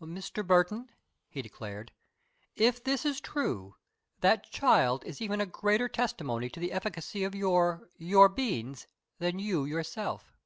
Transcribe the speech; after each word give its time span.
"Mr. 0.00 0.46
Burton," 0.46 0.88
he 1.28 1.42
declared, 1.42 1.90
"if 2.54 2.84
this 2.84 3.04
is 3.04 3.20
true, 3.20 3.74
that 4.20 4.48
child 4.48 5.02
is 5.02 5.20
even 5.20 5.40
a 5.40 5.44
greater 5.46 5.88
testimony 5.88 6.48
to 6.48 6.60
the 6.60 6.70
efficacy 6.70 7.24
of 7.24 7.34
your 7.34 7.90
your 7.96 8.28
beans, 8.28 8.86
than 9.18 9.40
you 9.40 9.64
yourself." 9.64 10.36